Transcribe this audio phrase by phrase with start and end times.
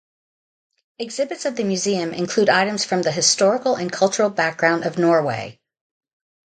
[0.97, 5.59] Exhibits of the museum include items from the historical and cultural background of Norway.